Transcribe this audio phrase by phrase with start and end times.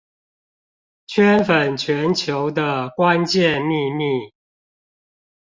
[1.05, 4.33] 圈粉全球的關鍵秘密